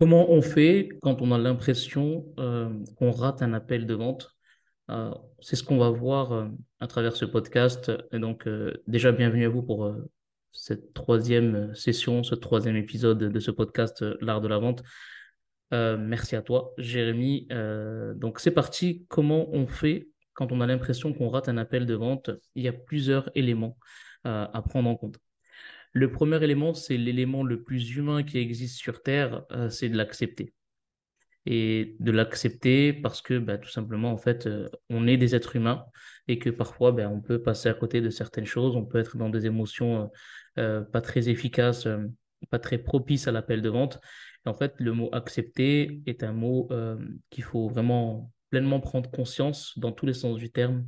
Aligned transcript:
Comment 0.00 0.30
on 0.30 0.42
fait 0.42 0.88
quand 1.02 1.22
on 1.22 1.30
a 1.30 1.38
l'impression 1.38 2.26
euh, 2.38 2.68
qu'on 2.96 3.12
rate 3.12 3.42
un 3.42 3.52
appel 3.54 3.86
de 3.86 3.94
vente? 3.94 4.34
Euh, 4.90 5.14
c'est 5.40 5.56
ce 5.56 5.62
qu'on 5.62 5.78
va 5.78 5.90
voir 5.90 6.32
euh, 6.32 6.48
à 6.80 6.88
travers 6.88 7.16
ce 7.16 7.24
podcast. 7.24 7.92
Et 8.12 8.18
donc, 8.18 8.48
déjà, 8.88 9.12
bienvenue 9.12 9.46
à 9.46 9.48
vous 9.48 9.62
pour 9.62 9.94
cette 10.52 10.94
troisième 10.94 11.74
session, 11.74 12.24
ce 12.24 12.34
troisième 12.34 12.76
épisode 12.76 13.18
de 13.18 13.40
ce 13.40 13.50
podcast, 13.50 14.04
L'art 14.20 14.40
de 14.40 14.48
la 14.48 14.58
vente. 14.58 14.82
Merci 15.70 16.36
à 16.36 16.42
toi, 16.42 16.72
Jérémy. 16.78 17.48
Donc, 18.16 18.40
c'est 18.40 18.50
parti. 18.52 19.06
Comment 19.08 19.48
on 19.52 19.66
fait 19.66 20.08
quand 20.34 20.52
on 20.52 20.60
a 20.60 20.66
l'impression 20.66 21.12
qu'on 21.12 21.28
rate 21.28 21.48
un 21.48 21.56
appel 21.56 21.86
de 21.86 21.94
vente? 21.94 22.30
Il 22.54 22.62
y 22.62 22.68
a 22.68 22.72
plusieurs 22.72 23.30
éléments 23.34 23.78
à 24.24 24.62
prendre 24.62 24.88
en 24.88 24.96
compte. 24.96 25.23
Le 25.94 26.10
premier 26.10 26.42
élément, 26.42 26.74
c'est 26.74 26.96
l'élément 26.96 27.44
le 27.44 27.62
plus 27.62 27.96
humain 27.96 28.24
qui 28.24 28.38
existe 28.38 28.78
sur 28.78 29.00
Terre, 29.00 29.44
euh, 29.52 29.70
c'est 29.70 29.88
de 29.88 29.96
l'accepter. 29.96 30.52
Et 31.46 31.94
de 32.00 32.10
l'accepter 32.10 32.92
parce 32.92 33.22
que 33.22 33.38
bah, 33.38 33.58
tout 33.58 33.68
simplement, 33.68 34.10
en 34.10 34.16
fait, 34.16 34.48
euh, 34.48 34.68
on 34.90 35.06
est 35.06 35.16
des 35.16 35.36
êtres 35.36 35.54
humains 35.54 35.84
et 36.26 36.40
que 36.40 36.50
parfois, 36.50 36.90
bah, 36.90 37.08
on 37.08 37.20
peut 37.20 37.40
passer 37.40 37.68
à 37.68 37.74
côté 37.74 38.00
de 38.00 38.10
certaines 38.10 38.44
choses, 38.44 38.74
on 38.74 38.84
peut 38.84 38.98
être 38.98 39.16
dans 39.16 39.28
des 39.28 39.46
émotions 39.46 40.10
euh, 40.58 40.80
pas 40.80 41.00
très 41.00 41.28
efficaces, 41.28 41.86
pas 42.50 42.58
très 42.58 42.78
propices 42.78 43.28
à 43.28 43.32
l'appel 43.32 43.62
de 43.62 43.68
vente. 43.68 44.00
En 44.46 44.54
fait, 44.54 44.74
le 44.80 44.92
mot 44.94 45.10
accepter 45.12 46.02
est 46.06 46.24
un 46.24 46.32
mot 46.32 46.68
qu'il 47.30 47.44
faut 47.44 47.68
vraiment 47.68 48.32
pleinement 48.54 48.78
prendre 48.78 49.10
conscience 49.10 49.76
dans 49.76 49.90
tous 49.90 50.06
les 50.06 50.12
sens 50.14 50.38
du 50.38 50.48
terme. 50.48 50.86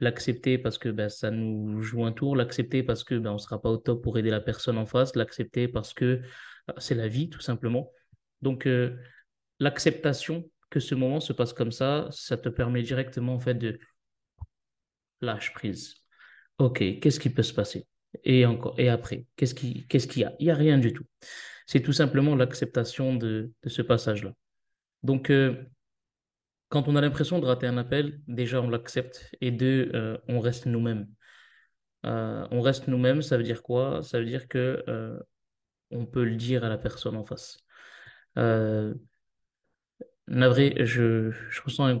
L'accepter 0.00 0.58
parce 0.58 0.76
que 0.76 0.90
bah, 0.90 1.08
ça 1.08 1.30
nous 1.30 1.80
joue 1.80 2.04
un 2.04 2.12
tour, 2.12 2.36
l'accepter 2.36 2.82
parce 2.82 3.04
que 3.04 3.14
bah, 3.14 3.30
on 3.30 3.34
ne 3.34 3.38
sera 3.38 3.58
pas 3.62 3.70
au 3.70 3.78
top 3.78 4.02
pour 4.02 4.18
aider 4.18 4.28
la 4.28 4.42
personne 4.42 4.76
en 4.76 4.84
face, 4.84 5.16
l'accepter 5.16 5.66
parce 5.66 5.94
que 5.94 6.04
euh, 6.04 6.72
c'est 6.76 6.94
la 6.94 7.08
vie, 7.08 7.30
tout 7.30 7.40
simplement. 7.40 7.90
Donc, 8.42 8.66
euh, 8.66 8.98
l'acceptation 9.60 10.44
que 10.68 10.78
ce 10.78 10.94
moment 10.94 11.20
se 11.20 11.32
passe 11.32 11.54
comme 11.54 11.72
ça, 11.72 12.06
ça 12.10 12.36
te 12.36 12.50
permet 12.50 12.82
directement 12.82 13.32
en 13.32 13.40
fait 13.40 13.54
de 13.54 13.78
lâcher 15.22 15.52
prise. 15.54 15.94
Ok, 16.58 16.80
qu'est-ce 17.00 17.18
qui 17.18 17.30
peut 17.30 17.42
se 17.42 17.54
passer? 17.54 17.86
Et 18.24 18.44
encore, 18.44 18.78
et 18.78 18.90
après, 18.90 19.24
qu'est-ce 19.36 19.54
qui, 19.54 19.86
qu'est-ce 19.86 20.06
qu'il 20.06 20.20
y 20.20 20.24
a? 20.26 20.34
Il 20.38 20.44
n'y 20.44 20.50
a 20.50 20.54
rien 20.54 20.76
du 20.76 20.92
tout. 20.92 21.06
C'est 21.66 21.80
tout 21.80 21.94
simplement 21.94 22.36
l'acceptation 22.36 23.14
de, 23.14 23.52
de 23.62 23.68
ce 23.70 23.80
passage-là. 23.80 24.34
Donc, 25.02 25.30
euh, 25.30 25.64
quand 26.68 26.88
on 26.88 26.96
a 26.96 27.00
l'impression 27.00 27.38
de 27.38 27.46
rater 27.46 27.66
un 27.66 27.78
appel, 27.78 28.20
déjà 28.28 28.60
on 28.60 28.68
l'accepte 28.70 29.34
et 29.40 29.50
deux, 29.50 29.90
euh, 29.94 30.18
on 30.28 30.40
reste 30.40 30.66
nous-mêmes. 30.66 31.08
Euh, 32.06 32.46
on 32.50 32.60
reste 32.60 32.88
nous-mêmes, 32.88 33.22
ça 33.22 33.36
veut 33.36 33.42
dire 33.44 33.62
quoi? 33.62 34.02
Ça 34.02 34.18
veut 34.20 34.26
dire 34.26 34.48
que 34.48 34.84
euh, 34.88 35.18
on 35.90 36.06
peut 36.06 36.24
le 36.24 36.36
dire 36.36 36.64
à 36.64 36.68
la 36.68 36.78
personne 36.78 37.16
en 37.16 37.24
face. 37.24 37.58
Navré, 40.28 40.74
je, 40.84 41.30
je 41.30 41.62
ressens 41.62 41.84
un- 41.86 42.00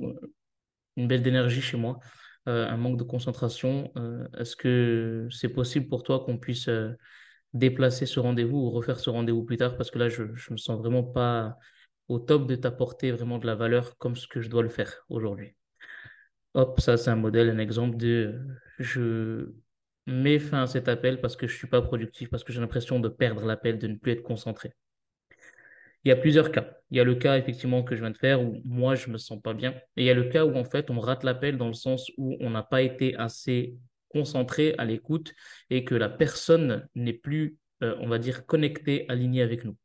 une 0.96 1.08
baisse 1.08 1.22
d'énergie 1.22 1.60
chez 1.62 1.76
moi, 1.76 2.00
un 2.46 2.76
manque 2.76 2.98
de 2.98 3.04
concentration. 3.04 3.92
Est-ce 4.38 4.56
que 4.56 5.28
c'est 5.30 5.48
possible 5.50 5.88
pour 5.88 6.02
toi 6.02 6.20
qu'on 6.20 6.38
puisse 6.38 6.68
déplacer 7.54 8.06
ce 8.06 8.20
rendez-vous 8.20 8.58
ou 8.58 8.70
refaire 8.70 9.00
ce 9.00 9.10
rendez-vous 9.10 9.44
plus 9.44 9.56
tard? 9.58 9.76
Parce 9.76 9.90
que 9.90 9.98
là, 9.98 10.08
je, 10.08 10.24
je 10.34 10.52
me 10.52 10.56
sens 10.58 10.78
vraiment 10.78 11.02
pas 11.04 11.58
au 12.08 12.18
top 12.18 12.46
de 12.46 12.56
t'apporter 12.56 13.10
vraiment 13.10 13.38
de 13.38 13.46
la 13.46 13.54
valeur 13.54 13.96
comme 13.98 14.16
ce 14.16 14.26
que 14.28 14.40
je 14.40 14.48
dois 14.48 14.62
le 14.62 14.68
faire 14.68 15.04
aujourd'hui. 15.08 15.54
Hop, 16.54 16.80
ça, 16.80 16.96
c'est 16.96 17.10
un 17.10 17.16
modèle, 17.16 17.50
un 17.50 17.58
exemple 17.58 17.96
de 17.96 18.34
euh, 18.34 18.56
je 18.78 19.52
mets 20.06 20.38
fin 20.38 20.62
à 20.62 20.66
cet 20.66 20.88
appel 20.88 21.20
parce 21.20 21.36
que 21.36 21.46
je 21.46 21.54
suis 21.56 21.66
pas 21.66 21.82
productif, 21.82 22.30
parce 22.30 22.44
que 22.44 22.52
j'ai 22.52 22.60
l'impression 22.60 23.00
de 23.00 23.08
perdre 23.08 23.44
l'appel, 23.44 23.78
de 23.78 23.88
ne 23.88 23.96
plus 23.96 24.12
être 24.12 24.22
concentré. 24.22 24.72
Il 26.04 26.08
y 26.08 26.12
a 26.12 26.16
plusieurs 26.16 26.52
cas. 26.52 26.78
Il 26.90 26.96
y 26.96 27.00
a 27.00 27.04
le 27.04 27.16
cas 27.16 27.36
effectivement 27.36 27.82
que 27.82 27.96
je 27.96 28.00
viens 28.00 28.12
de 28.12 28.16
faire 28.16 28.40
où 28.40 28.62
moi 28.64 28.94
je 28.94 29.10
me 29.10 29.18
sens 29.18 29.40
pas 29.42 29.54
bien. 29.54 29.72
Et 29.96 30.02
il 30.02 30.04
y 30.04 30.10
a 30.10 30.14
le 30.14 30.24
cas 30.24 30.44
où 30.46 30.54
en 30.56 30.64
fait 30.64 30.88
on 30.88 31.00
rate 31.00 31.24
l'appel 31.24 31.58
dans 31.58 31.66
le 31.66 31.74
sens 31.74 32.10
où 32.16 32.36
on 32.40 32.50
n'a 32.50 32.62
pas 32.62 32.82
été 32.82 33.16
assez 33.16 33.76
concentré 34.08 34.74
à 34.78 34.84
l'écoute 34.84 35.34
et 35.68 35.84
que 35.84 35.94
la 35.94 36.08
personne 36.08 36.88
n'est 36.94 37.12
plus, 37.12 37.58
euh, 37.82 37.96
on 38.00 38.08
va 38.08 38.18
dire, 38.18 38.46
connectée, 38.46 39.04
alignée 39.08 39.42
avec 39.42 39.64
nous. 39.64 39.76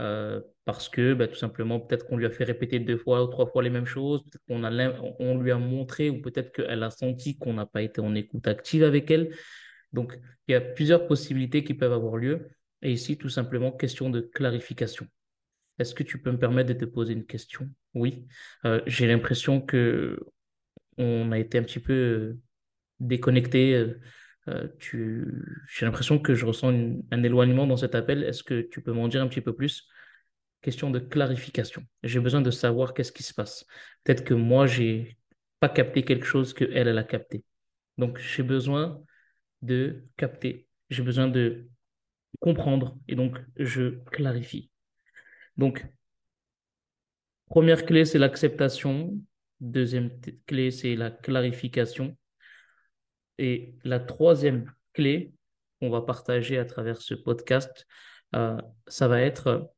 Euh, 0.00 0.40
parce 0.66 0.88
que 0.90 1.14
bah, 1.14 1.26
tout 1.26 1.36
simplement 1.36 1.80
peut-être 1.80 2.06
qu'on 2.06 2.18
lui 2.18 2.26
a 2.26 2.30
fait 2.30 2.44
répéter 2.44 2.78
deux 2.78 2.98
fois 2.98 3.24
ou 3.24 3.28
trois 3.28 3.46
fois 3.46 3.62
les 3.62 3.70
mêmes 3.70 3.86
choses, 3.86 4.22
peut-être 4.24 4.44
qu'on 4.46 5.16
on 5.18 5.38
lui 5.38 5.50
a 5.50 5.58
montré 5.58 6.10
ou 6.10 6.20
peut-être 6.20 6.52
qu'elle 6.52 6.82
a 6.82 6.90
senti 6.90 7.38
qu'on 7.38 7.54
n'a 7.54 7.64
pas 7.66 7.82
été 7.82 8.00
en 8.00 8.14
écoute 8.14 8.46
active 8.46 8.82
avec 8.82 9.10
elle. 9.10 9.34
Donc 9.92 10.18
il 10.48 10.52
y 10.52 10.54
a 10.54 10.60
plusieurs 10.60 11.06
possibilités 11.06 11.64
qui 11.64 11.74
peuvent 11.74 11.92
avoir 11.92 12.16
lieu. 12.16 12.50
Et 12.82 12.92
ici, 12.92 13.16
tout 13.16 13.30
simplement, 13.30 13.72
question 13.72 14.10
de 14.10 14.20
clarification. 14.20 15.06
Est-ce 15.78 15.94
que 15.94 16.02
tu 16.02 16.20
peux 16.20 16.30
me 16.30 16.38
permettre 16.38 16.68
de 16.68 16.78
te 16.78 16.84
poser 16.84 17.14
une 17.14 17.26
question? 17.26 17.70
Oui. 17.94 18.26
Euh, 18.64 18.80
j'ai 18.86 19.06
l'impression 19.06 19.60
que 19.60 20.18
on 20.98 21.32
a 21.32 21.38
été 21.38 21.58
un 21.58 21.62
petit 21.62 21.80
peu 21.80 21.92
euh, 21.92 22.38
déconnecté. 23.00 23.94
Euh. 24.48 24.68
J'ai 25.68 25.86
l'impression 25.86 26.18
que 26.18 26.34
je 26.34 26.46
ressens 26.46 26.72
un 27.10 27.22
éloignement 27.22 27.66
dans 27.66 27.76
cet 27.76 27.94
appel. 27.94 28.22
Est-ce 28.24 28.42
que 28.42 28.60
tu 28.60 28.80
peux 28.82 28.92
m'en 28.92 29.08
dire 29.08 29.22
un 29.22 29.28
petit 29.28 29.40
peu 29.40 29.54
plus? 29.54 29.88
Question 30.62 30.90
de 30.90 30.98
clarification. 30.98 31.84
J'ai 32.02 32.20
besoin 32.20 32.40
de 32.40 32.50
savoir 32.50 32.94
qu'est-ce 32.94 33.12
qui 33.12 33.22
se 33.22 33.34
passe. 33.34 33.66
Peut-être 34.04 34.24
que 34.24 34.34
moi, 34.34 34.66
j'ai 34.66 35.18
pas 35.60 35.68
capté 35.68 36.02
quelque 36.02 36.26
chose 36.26 36.52
que 36.54 36.64
elle, 36.72 36.96
a 36.96 37.04
capté. 37.04 37.44
Donc, 37.98 38.18
j'ai 38.18 38.42
besoin 38.42 39.02
de 39.62 40.04
capter. 40.16 40.66
J'ai 40.90 41.02
besoin 41.02 41.28
de 41.28 41.68
comprendre. 42.40 42.98
Et 43.08 43.14
donc, 43.14 43.38
je 43.56 43.98
clarifie. 44.10 44.70
Donc, 45.56 45.86
Première 47.48 47.86
clé, 47.86 48.04
c'est 48.04 48.18
l'acceptation. 48.18 49.14
Deuxième 49.60 50.10
clé, 50.46 50.70
c'est 50.70 50.96
la 50.96 51.10
clarification. 51.10 52.16
Et 53.38 53.74
la 53.84 54.00
troisième 54.00 54.72
clé 54.92 55.32
qu'on 55.80 55.90
va 55.90 56.02
partager 56.02 56.58
à 56.58 56.64
travers 56.64 57.00
ce 57.00 57.14
podcast, 57.14 57.86
euh, 58.34 58.60
ça 58.86 59.08
va 59.08 59.20
être 59.20 59.72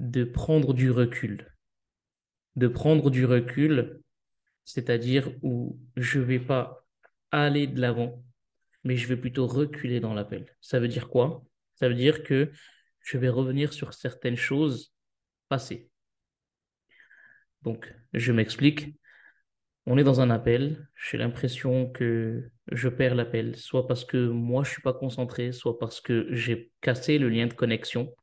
de 0.00 0.24
prendre 0.24 0.74
du 0.74 0.90
recul. 0.90 1.54
De 2.56 2.68
prendre 2.68 3.10
du 3.10 3.24
recul, 3.24 4.00
c'est-à-dire 4.64 5.30
où 5.42 5.78
je 5.96 6.20
vais 6.20 6.38
pas 6.38 6.86
aller 7.30 7.66
de 7.66 7.80
l'avant, 7.80 8.22
mais 8.84 8.96
je 8.96 9.08
vais 9.08 9.16
plutôt 9.16 9.46
reculer 9.46 10.00
dans 10.00 10.14
l'appel. 10.14 10.54
Ça 10.60 10.78
veut 10.78 10.88
dire 10.88 11.08
quoi? 11.08 11.44
Ça 11.74 11.88
veut 11.88 11.94
dire 11.94 12.22
que 12.22 12.52
je 13.00 13.18
vais 13.18 13.28
revenir 13.28 13.72
sur 13.72 13.92
certaines 13.94 14.36
choses 14.36 14.92
passées. 15.48 15.90
Donc, 17.62 17.94
je 18.12 18.32
m'explique. 18.32 18.96
On 19.86 19.98
est 19.98 20.04
dans 20.04 20.20
un 20.20 20.30
appel. 20.30 20.88
J'ai 20.96 21.18
l'impression 21.18 21.90
que 21.90 22.50
je 22.72 22.88
perds 22.88 23.14
l'appel, 23.14 23.56
soit 23.56 23.86
parce 23.86 24.04
que 24.04 24.28
moi, 24.28 24.64
je 24.64 24.70
suis 24.70 24.82
pas 24.82 24.94
concentré, 24.94 25.52
soit 25.52 25.78
parce 25.78 26.00
que 26.00 26.26
j'ai 26.30 26.72
cassé 26.80 27.18
le 27.18 27.28
lien 27.28 27.46
de 27.46 27.52
connexion. 27.54 28.14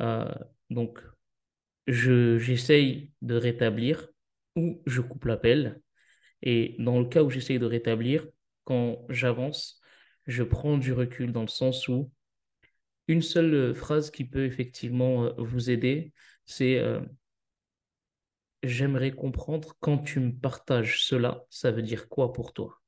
Euh, 0.00 0.32
donc, 0.70 1.00
je, 1.86 2.38
j'essaye 2.38 3.12
de 3.22 3.34
rétablir 3.36 4.08
ou 4.56 4.82
je 4.86 5.00
coupe 5.00 5.26
l'appel. 5.26 5.80
Et 6.42 6.76
dans 6.78 6.98
le 6.98 7.06
cas 7.06 7.22
où 7.22 7.30
j'essaye 7.30 7.58
de 7.58 7.66
rétablir, 7.66 8.26
quand 8.64 9.04
j'avance, 9.10 9.80
je 10.26 10.42
prends 10.42 10.78
du 10.78 10.92
recul 10.92 11.32
dans 11.32 11.42
le 11.42 11.48
sens 11.48 11.88
où 11.88 12.10
une 13.08 13.22
seule 13.22 13.74
phrase 13.74 14.10
qui 14.10 14.24
peut 14.24 14.46
effectivement 14.46 15.26
euh, 15.26 15.32
vous 15.38 15.70
aider, 15.70 16.12
c'est 16.46 16.78
euh, 16.78 17.00
j'aimerais 18.66 19.12
comprendre 19.12 19.76
quand 19.80 19.98
tu 19.98 20.20
me 20.20 20.32
partages 20.32 21.02
cela, 21.02 21.44
ça 21.50 21.70
veut 21.70 21.82
dire 21.82 22.08
quoi 22.08 22.32
pour 22.32 22.52
toi? 22.52 22.80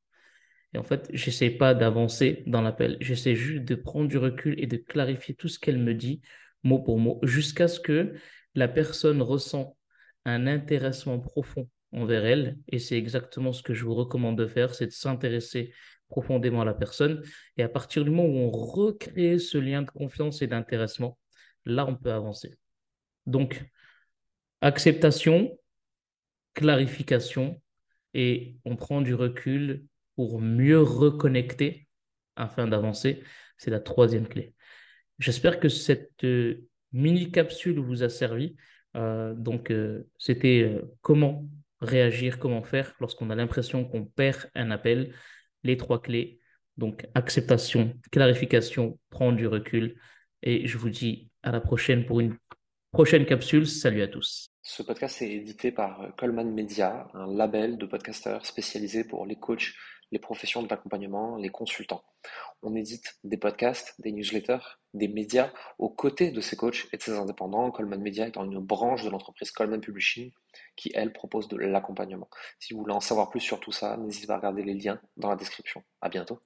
Et 0.75 0.78
en 0.78 0.82
fait, 0.82 1.09
j'essaie 1.12 1.50
pas 1.50 1.75
d'avancer 1.75 2.42
dans 2.47 2.62
l'appel, 2.62 2.98
j'essaie 3.00 3.34
juste 3.34 3.64
de 3.64 3.75
prendre 3.75 4.09
du 4.09 4.19
recul 4.19 4.54
et 4.59 4.66
de 4.66 4.76
clarifier 4.76 5.34
tout 5.34 5.48
ce 5.48 5.59
qu'elle 5.59 5.78
me 5.78 5.94
dit, 5.94 6.20
mot 6.62 6.81
pour 6.81 6.98
mot, 6.98 7.19
jusqu'à 7.22 7.69
ce 7.69 7.81
que 7.81 8.15
la 8.54 8.68
personne 8.68 9.22
ressent 9.22 9.77
un 10.24 10.47
intéressement 10.47 11.21
profond 11.21 11.68
envers 11.92 12.24
elle. 12.24 12.59
Et 12.68 12.78
c'est 12.78 12.97
exactement 12.98 13.53
ce 13.53 13.62
que 13.62 13.74
je 13.74 13.84
vous 13.84 13.95
recommande 13.95 14.36
de 14.36 14.47
faire, 14.47 14.74
c'est 14.74 14.86
de 14.86 14.92
s'intéresser 14.92 15.72
profondément 16.09 16.62
à 16.62 16.65
la 16.65 16.74
personne. 16.74 17.22
Et 17.56 17.62
à 17.62 17.68
partir 17.68 18.04
du 18.04 18.10
moment 18.10 18.28
où 18.28 18.39
on 18.39 18.51
recrée 18.51 19.39
ce 19.39 19.59
lien 19.59 19.83
de 19.83 19.91
confiance 19.91 20.42
et 20.42 20.47
d'intéressement, 20.47 21.18
là, 21.65 21.86
on 21.86 21.97
peut 21.97 22.12
avancer. 22.12 22.54
Donc, 23.27 23.65
acceptation, 24.60 25.59
clarification 26.56 27.60
et 28.14 28.56
on 28.64 28.76
prend 28.76 29.03
du 29.03 29.14
recul 29.14 29.84
pour 30.16 30.41
mieux 30.41 30.80
reconnecter 30.80 31.86
afin 32.34 32.66
d'avancer. 32.66 33.22
C'est 33.58 33.70
la 33.70 33.78
troisième 33.78 34.26
clé. 34.26 34.54
J'espère 35.18 35.60
que 35.60 35.68
cette 35.68 36.24
euh, 36.24 36.66
mini 36.92 37.30
capsule 37.30 37.78
vous 37.78 38.03
a 38.03 38.08
servi. 38.08 38.56
Euh, 38.97 39.34
donc, 39.34 39.70
euh, 39.70 40.08
c'était 40.18 40.80
comment 41.03 41.47
réagir, 41.80 42.38
comment 42.38 42.62
faire 42.62 42.94
lorsqu'on 43.00 43.28
a 43.30 43.34
l'impression 43.34 43.84
qu'on 43.84 44.06
perd 44.06 44.50
un 44.54 44.70
appel. 44.70 45.14
Les 45.62 45.76
trois 45.76 46.00
clés. 46.00 46.41
Donc, 46.78 47.06
acceptation, 47.14 47.94
clarification, 48.10 48.98
prendre 49.10 49.36
du 49.36 49.47
recul. 49.47 49.97
Et 50.42 50.66
je 50.66 50.78
vous 50.78 50.91
dis 50.91 51.30
à 51.42 51.53
la 51.53 51.60
prochaine 51.60 52.06
pour 52.06 52.20
une 52.20 52.36
prochaine 52.92 53.26
capsule. 53.26 53.66
Salut 53.66 54.03
à 54.03 54.08
tous. 54.08 54.55
Ce 54.68 54.83
podcast 54.83 55.22
est 55.22 55.30
édité 55.30 55.71
par 55.71 56.13
Coleman 56.16 56.53
Media, 56.53 57.09
un 57.15 57.33
label 57.33 57.78
de 57.78 57.86
podcasteurs 57.86 58.45
spécialisé 58.45 59.04
pour 59.04 59.24
les 59.24 59.36
coachs, 59.36 59.72
les 60.10 60.18
professions 60.18 60.60
de 60.60 60.68
l'accompagnement, 60.68 61.36
les 61.36 61.51
consultants. 61.51 62.03
On 62.63 62.74
édite 62.74 63.16
des 63.22 63.36
podcasts, 63.36 63.95
des 64.01 64.10
newsletters, 64.10 64.80
des 64.92 65.07
médias 65.07 65.53
aux 65.78 65.89
côtés 65.89 66.33
de 66.33 66.41
ces 66.41 66.57
coachs 66.57 66.89
et 66.92 66.97
de 66.97 67.03
ces 67.03 67.13
indépendants. 67.13 67.71
Coleman 67.71 68.03
Media 68.03 68.27
étant 68.27 68.45
une 68.45 68.59
branche 68.59 69.04
de 69.04 69.09
l'entreprise 69.09 69.53
Coleman 69.53 69.80
Publishing 69.80 70.33
qui, 70.74 70.91
elle, 70.97 71.13
propose 71.13 71.47
de 71.47 71.57
l'accompagnement. 71.57 72.28
Si 72.59 72.74
vous 72.74 72.80
voulez 72.80 72.92
en 72.92 72.98
savoir 73.01 73.30
plus 73.30 73.39
sur 73.39 73.60
tout 73.60 73.72
ça, 73.72 73.97
n'hésitez 73.97 74.27
pas 74.27 74.34
à 74.34 74.39
regarder 74.39 74.65
les 74.65 74.74
liens 74.74 75.01
dans 75.16 75.30
la 75.30 75.36
description. 75.36 75.84
À 76.01 76.09
bientôt. 76.09 76.41